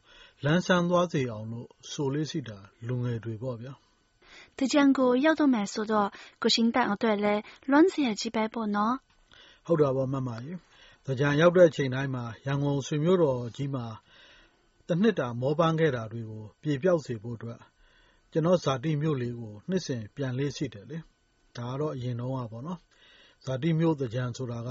[0.44, 3.74] လန်းဆန်းသွားစေအောင်လို့ဆိုလေ့ရှိတာလူငယ်တွေပေါ့ဗျာ။
[4.58, 6.10] သင်္ကြန်ကိုရောက်တော့မယ်ဆိုတော့
[6.42, 8.96] ကိုရှင်တန်အတွက်လည်းလွမ်းစရာကြီးပဲပေါ့နော်။
[9.68, 10.54] ဟုတ်တာပေါ့မမရေ။
[11.06, 13.86] သင်္ကြန်ရောက်တဲ့အချိန်တိုင်းမှာရန်ကုန်ဆွေမျိုးတော်ကြီးမှာ
[14.88, 17.60] တနှစ်တာမောပန်းခဲ့တာတွေကိုပြေပျောက်စေဖို့အတွက်
[18.32, 20.98] ကျနော့်ဇာတိမြို့လေးကိုနှစ်စဉ်ပြန်လေ့ရှိတယ်လေ။
[21.58, 22.80] ဒါကတော့အရင်တုန်းကပေါ့နော်။
[23.46, 24.70] ဇာတိမြို့သင်္ကြန်ဆိုတာက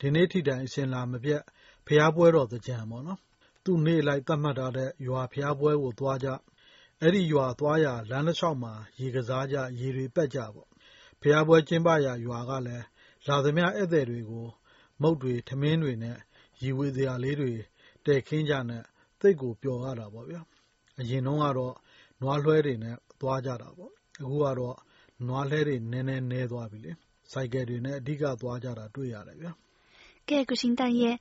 [0.00, 1.42] ဒီနေ့ထိတိုင်အစဉ်အလာမပြတ်
[1.86, 3.20] ဘုရားပွဲတော်သင်္ကြန်ပေါ့နော်။
[3.64, 6.28] သူ့နေ့အလိုက်သတ်မှတ်ထားတဲ့ရွာဘုရားပွဲကိုသွားကြ။
[7.02, 10.68] အဲဒီရွာသွားရာလမ်းတလျှောက်မှာရေကစားကြ၊ရေတွေပက်ကြပေါ့။
[11.20, 12.84] ဘုရားပွဲကျင်းပရာရွာကလည်း
[13.26, 14.46] လာသမျှဧည့်သည်တွေကို
[15.02, 16.18] မုန့်တွေ၊ထမင်းတွေနဲ့
[16.62, 17.52] ရေဝေစရာလေးတွေ
[18.04, 18.82] တည်ခင်းကြနဲ့
[19.20, 20.40] သိပ်ကိုပျော်ရတာပေါ့ဗျာ။
[21.00, 21.74] အရင်တုန်းကတော့
[22.20, 24.76] နွားလွှဲတွေနဲ့သွားကြတာပေါ့။အခုကတော့
[25.26, 26.92] နွားလှည်းတွေနည်းနည်းနည်းသွားပြီလေ။
[27.32, 29.52] ဆိုင်ကယ်တွေနဲ့အဓိကသွားကြတာတွေ့ရတယ်ဗျာ။
[30.28, 31.16] ကဲကိုရှင်တန်ရဲ့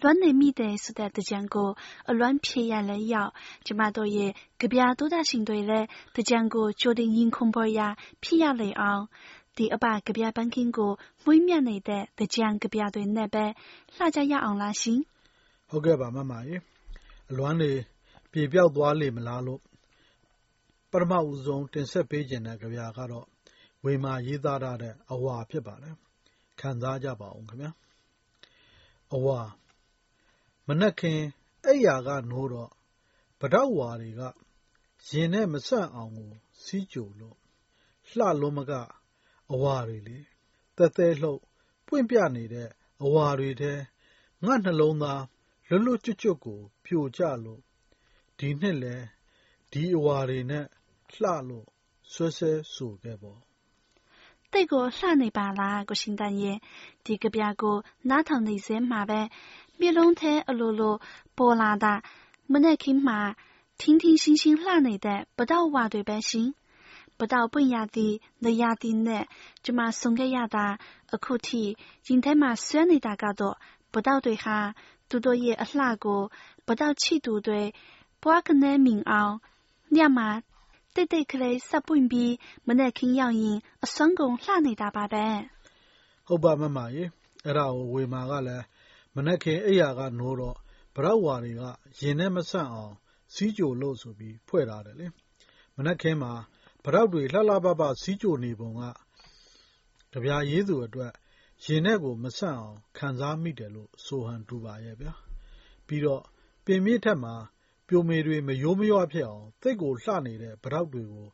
[0.00, 1.70] လွမ်းနေမိတယ်ဆိုတဲ့တကြံကို
[2.10, 3.32] အလွမ်းဖြစ်ရလဲရောက်
[3.66, 5.80] ကျမတို့ရဲ့ကြပြ多大型တွေလဲ
[6.16, 7.80] တကြံကိုကြိုတင်ရင်ခုန်ပေါ်ရ
[8.22, 9.02] ဖြစ်ရလေအောင်
[9.56, 10.92] ဒီအပကြပြပန်းခင်းကို
[11.24, 13.44] မွေးမြတ်နေတဲ့တကြံကြပြတွေနဲ့ပဲ
[13.96, 15.00] လှကြရအောင်လားရှင်
[15.70, 16.56] ဟုတ်ကဲ့ပါမမရေ
[17.30, 17.70] အလွမ်းနေ
[18.32, 19.60] ပြေပြောက်သွားလေမလားလို့
[20.90, 23.26] ပထမဦးဆုံးတင်ဆက်ပေးခြင်းတဲ့ကြပြကတော့
[23.84, 25.94] ဝေမာရေးသားထားတဲ့အဝါဖြစ်ပါတယ်
[26.60, 27.70] ခံစားကြပါအောင်ခင်ဗျာ
[29.14, 29.38] အဝါ
[30.67, 31.25] မနက်ခင်း
[31.65, 32.71] အိပ်ယာကနိုးတော့
[33.39, 34.21] ပိတောက်ဝါတွေက
[35.07, 36.31] ရင်နဲ့မဆန့်အောင်ကို
[36.63, 37.37] စီးကြိုလို့
[38.09, 38.73] လှလွန်းမက
[39.53, 40.19] အဝါတွေလေ။
[40.77, 41.41] သဲသဲလှုပ်
[41.87, 42.69] ပွင့်ပြနေတဲ့
[43.03, 43.73] အဝါတွေထဲ
[44.45, 45.23] ငါ့နှလုံးသား
[45.67, 47.61] လွတ်လွတ်ကျွတ်ကျွတ်ကို ပြိုကျလို့
[48.39, 49.05] ဒီနှစ်လည်း
[49.71, 50.65] ဒီအဝါတွေနဲ့
[51.13, 51.67] လှလို့
[52.13, 53.39] ဆွဲဆဲဆိုခဲ့ပေါ့။
[54.51, 56.51] သိပ်ကိုလှနေပါလားကိုရှင်တန်ရေ။
[57.05, 57.77] ဒီကဗျာကို
[58.09, 59.21] နားထောင်နေစဉ်မှာပဲ
[59.79, 60.95] မျက်လုံးထဲအလိုလို
[61.37, 61.93] ပေါ်လာတာ
[62.51, 63.19] မနဲ့ခင်မှာ
[63.79, 66.49] ထင်းထင်းရှင်းရှင်းလှနေတဲ့ပတောက်ဝါတွေပဲရှင်
[67.19, 68.13] ပတောက်ပွင့်ရသည်
[68.43, 69.23] နေရသည်နဲ့
[69.63, 70.65] ကျမဆုံးခဲ့ရတာ
[71.13, 71.61] အခုထိ
[72.07, 73.55] ရင်ထဲမှာဆွဲနေတာကတော့
[73.93, 74.57] ပတောက်တွေဟာ
[75.09, 76.21] သူတို့ရဲ့အလှကို
[76.67, 77.61] ပတောက်ချီတူတွေ
[78.21, 79.33] ပွားကနေမင်အောင်
[79.95, 80.29] ညမှာ
[80.93, 82.33] တိတ်တိတ်ကလေးစပွင့်ပြီး
[82.67, 85.25] မနဲ့ခင်ရောက်ရင်အစွမ်းကုန်လှနေတာပါပဲ
[86.27, 87.03] ဟုတ်ပါမမရေ
[87.45, 88.63] အဲ့ဒါကိုဝေမာကလည်း
[89.15, 90.57] မနက်ခင်း အိပ်ယာကနိုးတော့
[90.95, 91.63] ပိတောက်ဝါတွေက
[91.99, 92.93] ရင်နဲ့မဆန့်အောင်
[93.33, 95.07] စီးကြိုလုပ်ဆိုပြီး ဖွဲ့ထားတယ်လေ။
[95.77, 96.33] မနက်ခင်းမှာ
[96.83, 98.81] ပိတောက်တွေ လှလှပပစီးကြိုနေပုံက
[100.13, 101.11] ကဗျာရေးသူအတွက်
[101.65, 105.13] ရင်နဲ့ကိုမဆန့်အောင် ခံစားမိတယ်လို့ ဆိုဟန်တူပါရဲ့ဗျာ။
[105.87, 106.23] ပြီးတော့
[106.65, 107.35] ပင်မြင့်ထက်မှာ
[107.87, 111.27] ပျိုမေတွေ မရိုးမရွဖြစ်အောင် သိပ်ကိုလှနေတဲ့ပိတောက်တွေကို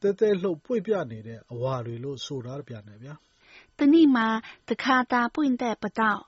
[0.00, 3.14] သဲသဲလှုပ် ပွင့်ပြနေတဲ့ အဝါတွေလို့ ဆိုထားပြန်တယ်ဗျာ။
[3.78, 4.26] တနေ့မှာ
[4.68, 6.22] တခါသာပွင့်တဲ့ပိတောက်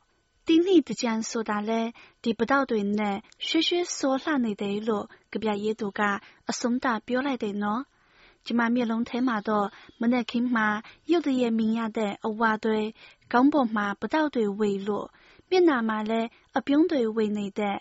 [0.51, 1.81] တင်းနှိတကြံဆိုတာလဲ
[2.23, 3.17] ဒီပတောက်တွေနဲ့
[3.47, 6.01] ရွှေရွှေစောလှနေတယ်လို့ကြပြရေးသူက
[6.51, 7.83] အဆုံးတာပြောလိုက်တယ်နော်
[8.47, 9.67] ကျမမျက်လုံးထဲမှာတော့
[10.01, 10.67] မနက်ခင်းမှာ
[11.11, 12.81] ရုတ်တရက်မြင်ရတဲ့အဝါတွေ
[13.33, 15.07] ခေါင်းပေါ်မှာပတောက်တွေဝေလို့
[15.51, 17.77] မျက်နှာမှာလည်းအပြုံးတွေဝေနေတဲ့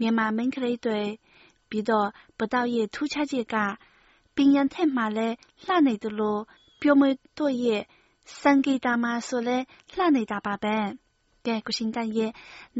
[0.00, 1.00] မြန်မာမိန်းကလေးတွေ
[1.68, 2.08] ပြီးတော့
[2.38, 3.56] ပတောက်ရဲ့ထူးခြားချက်က
[4.34, 6.40] ပင်ရန်ထက်မှာလည်းလှနေတယ်လို့
[6.80, 7.02] ပြောမ
[7.38, 7.82] တို့ရဲ့
[8.40, 9.58] စံဂီတာမှာဆိုလဲ
[9.96, 10.78] လှနေတာပါပဲ။
[11.46, 12.30] ကဲကိုရှင်တန်ရဲ့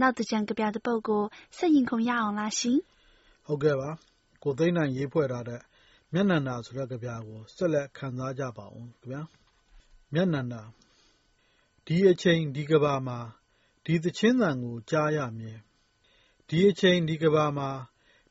[0.00, 1.22] နောက်တစ်ကြံကြပြတဲ့ပုတ်ကို
[1.56, 2.78] စိတ်ရင်ခုန်ရအောင်လားရှင်
[3.46, 3.90] ဟုတ်ကဲ့ပါ
[4.42, 5.60] ကိုသိန်းနိုင်ရေးဖွဲ့ထားတဲ့
[6.12, 9.22] မျက်နှာနာဆိုတဲ့ကြပြကိုဆက်လက်ခံစားကြပါအောင်ခင်ဗျာ
[10.14, 10.62] မျက်နှာနာ
[11.86, 13.18] ဒီအချိန်ဒီကဘာမှာ
[13.84, 15.58] ဒီသချင်းသံကိုကြားရမြင်
[16.48, 17.70] ဒီအချိန်ဒီကဘာမှာ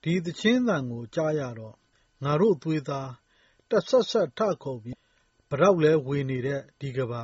[0.04, 1.76] ဒီသချင်းသံကိုကြားရတော့
[2.24, 3.12] ငါတို့သွေးသား
[3.70, 4.98] တက်ဆက်ဆက်ထခုန်ပြီး
[5.50, 7.24] ဗရောက်လဲဝေနေတဲ့ဒီကဘာ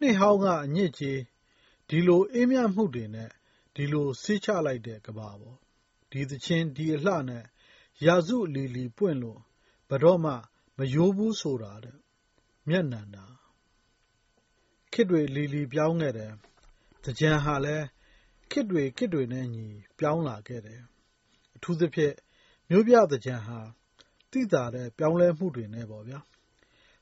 [0.00, 1.18] နှစ်ဟောင်းကအညစ်ကြေး
[1.94, 3.30] ဒီလို အေးမြမှုတွေနဲ့
[3.74, 5.58] ဒီလို ဆေးချလိုက်တဲ့ကဘာပေါ့
[6.10, 7.44] ဒီသချင်း ဒီအလှနဲ့
[8.04, 9.40] ရာစုလီလီပွင့်လို့
[9.90, 10.32] ဘတော့မှ
[10.76, 11.98] မယိုးဘူးဆိုတာတဲ့
[12.68, 13.24] မျက်နှာနာ
[14.92, 16.32] ခစ်တွေလီလီ ပြောင်းခဲ့တယ်
[17.04, 17.76] တကြံဟာလဲ
[18.50, 19.66] ခစ်တွေခစ်တွေနဲ့ညီ
[19.98, 20.80] ပြောင်းလာခဲ့တယ်
[21.56, 22.14] အထူးသဖြင့်
[22.70, 23.58] မျိုးပြတကြံဟာ
[24.32, 26.20] တိတာတဲ့ ပြောင်းလဲမှုတွေနဲ့ပေါ့ဗျာ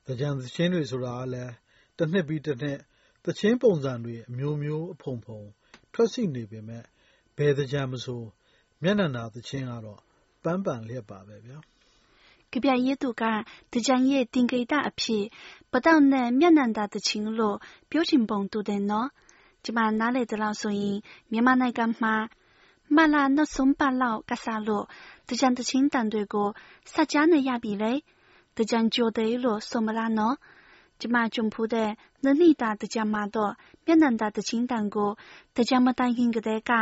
[0.07, 1.53] တကြံသချင်းတွေဆိုတာကလည်း
[1.97, 2.79] တစ်နှစ်ပြီးတစ်နှစ်
[3.25, 5.41] သီချင်းပုံစံတွေ အမျိုးမျိုးအဖုံဖုံ
[5.93, 6.85] ထွက်ရှိနေပေမယ့်
[7.37, 8.23] ဘဘယ်သကြံမဆို
[8.83, 10.01] မျက်နှာနာသချင်းကတော့
[10.43, 11.59] ပန်းပန်လျက်ပါပဲဗျာ
[12.53, 13.25] ကပြရေးသူက
[13.73, 15.25] တကြံရဲ့တင်ကေတာအဖြစ်
[15.73, 17.57] ပတောက်နဲ့ မျက်နှာတာသချင်းလို့
[17.91, 19.09] ပြောချင်ပုံတူတယ်နော်
[19.65, 20.99] ကျမ နားလေတလောက်ဆိုရင်
[21.33, 22.15] မြန်မာနိုင်ငံမှာ
[22.97, 24.85] မလာနောက်ဆုံးပတ်လောက်ကစားလို့
[25.29, 26.49] တကြံတချင်းတန်တွေကို
[26.93, 27.93] စကြနဲ့ရပြီလေ
[28.57, 30.37] တကြံကြိုတယ်လို့ ဆိုမလားနော်
[31.01, 31.91] ကျမကြုံဖူးတဲ့
[32.25, 33.53] နနိတာတကြံမှာတော့
[33.85, 35.11] မျက်နှာတာတချင်းတန်ကို
[35.57, 36.73] တကြံမတိုင်ခင်ကတည်းက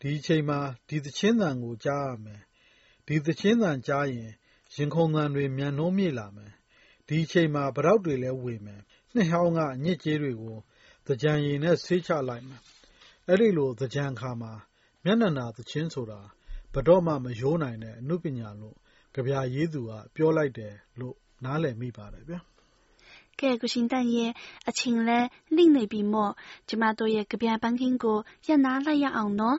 [0.00, 0.58] ဒီအချိန်မှာ
[0.88, 2.42] ဒီသချင်းသံကို ကြားရမယ်
[3.06, 4.30] ဒီသချင်းသံကြားရင်
[4.74, 6.52] ရင်ခုန်သံတွေ မြန်နှုံးမြည်လာမယ်
[7.08, 8.82] ဒီအချိန်မှာဗရောက်တွေလည်း ဝေမယ်
[9.14, 10.56] နှစ်ဟောင်းက ညစ်ကြေးတွေကို
[11.06, 12.62] သကြံရည်နဲ့ ဆေးချလိုက်မယ်
[13.28, 14.52] အဲ့ဒီလိုသကြံခါမှာ
[15.04, 16.20] မျက်နှာနာသချင်းဆိုတာ
[16.76, 18.76] ဘတော့မှ မရိုးနိုင်တဲ့အမှုပညာလို့
[19.14, 22.40] ကြပြရေးသူက ပြောလိုက်တယ်လို့ နားလည်မိပါတယ်ဗျာ
[23.40, 24.30] ကဲကုရှင်တန်ရဲ့
[24.68, 25.20] အချင်းလဲ
[25.56, 26.32] လိမ့်နေပြီမို့
[26.68, 28.18] ကျမတို့ရဲ့ကြပြပန်းကင်းကို
[28.48, 29.58] ရနာလိုက်ရအောင်နော်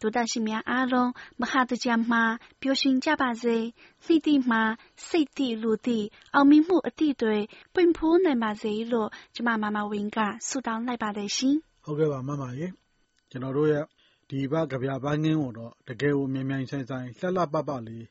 [0.00, 2.22] ဒုဒရှင်များအားလုံးမဟာတကြမှာ
[2.60, 3.58] ပျော်ရွှင်ကြပါစေ
[4.04, 4.62] စိတ်တိမှာ
[5.08, 6.00] စိတ်တိလူတိ
[6.34, 7.36] အောင်မြင်မှုအတိတွေ
[7.74, 10.18] ပွင့်ဖိုးနိုင်ပါစေလို့ကျမမမဝင်းက
[10.48, 11.30] ဆုတောင်းလိုက်ပါတယ်
[14.28, 18.04] ရှင်ဟုတ်ကဲ့ပါမမရေကျွန်တော်တို့ရဲ့ဒီဘကြပြပန်းကင်းကိုတော့ တကယ်ကို မြန်မြန်ဆိုင်ဆိုင် လှလှပပလေး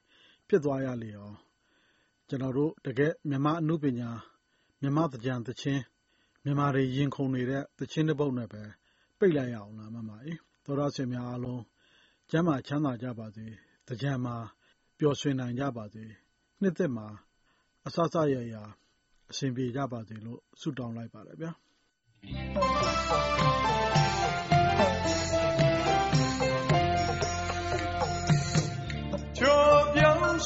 [0.48, 1.36] ဖြစ်သွားရလေအောင်
[2.28, 4.10] ကျွန်တော်တို့ တကယ်မြန်မာအမှုပညာ
[4.82, 5.84] မြန်မာသကြံသချင်း
[6.44, 8.64] မြန်မာတွေ ရင်ခုန်နေတဲ့သချင်းတစ်ပုဒ်နဲ့ပဲ
[9.20, 11.62] ပိတ်လိုက်ရအောင်လား မမကြီးသောရရှင်များအားလုံး
[12.32, 13.46] ကျမ်းမာချမ်းသာကြပါစေ
[13.88, 14.36] သကြံမှာ
[14.98, 16.06] ပျော်ရွှင်နိုင်ကြပါစေ
[16.62, 17.08] နှစ်သက်မှာ
[17.86, 18.56] အဆဆရရ
[19.30, 21.52] အရှင်ပြေကြပါစေလို့ ဆုတောင်းလိုက်ပါတယ်ဗျာ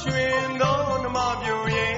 [0.02, 1.97] ရွှင်တော်နှမပြူရင်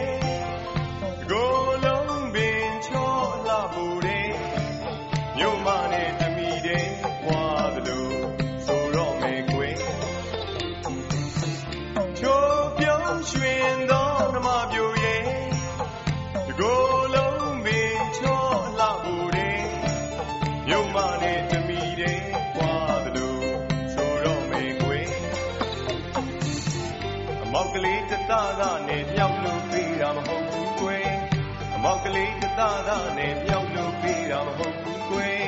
[32.09, 35.43] သားသားနဲ့မြောက်လို့ပေးတာမဟုတ်ဘူးကွယ်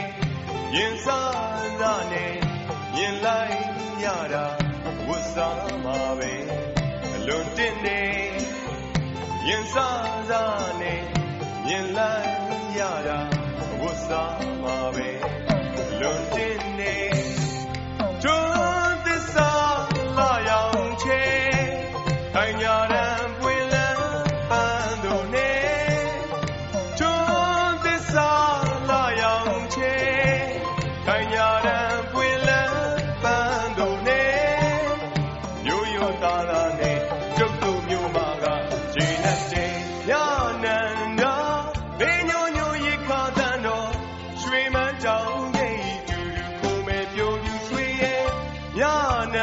[0.76, 2.34] ရင်စားသားနဲ့
[2.96, 3.58] မြင်လိုက်
[4.04, 4.46] ရတာ
[5.08, 6.34] ဝတ်စားမှာပဲ
[7.16, 8.02] အလွန်တင်နေ
[9.48, 11.02] ရင်စားသားနဲ့
[11.66, 12.32] မြင်လိုက်
[12.78, 13.20] ရတာ
[13.82, 15.10] ဝတ်စားမှာပဲ
[15.90, 17.21] အလွန်တင်နေ
[49.02, 49.38] ရ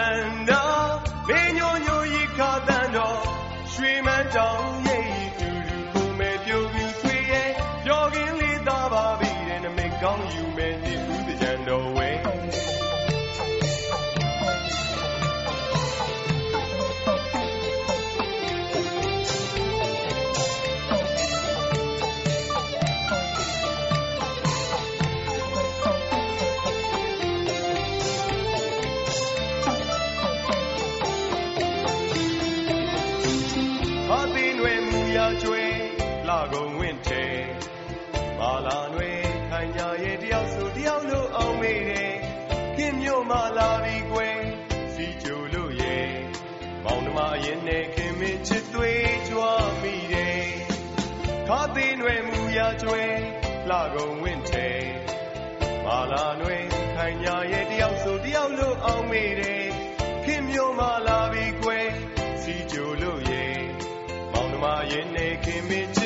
[4.84, 4.87] င်
[47.68, 50.46] နဲ့ခင်မင်းချစ်သွေးကြွားမိတယ်
[51.48, 53.02] ခါသေးနွယ်မူရာကျွဲ
[53.70, 54.68] လှကုန်ဝင့်ထဲ
[55.84, 56.64] မာလာနွယ်
[56.96, 59.66] ခိုင်ညာရဲ့တယောက်ဆိုတယောက်လို့အောင်မိတယ်
[60.24, 61.88] ခင်မျိုးမလာပြီကွယ်
[62.42, 63.58] စီကြိုလို့ရဲ့
[64.32, 65.97] မောင်နှမရင်နဲ့ခင်မင်း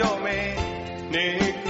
[0.00, 0.38] တော့မေ
[1.12, 1.65] နေ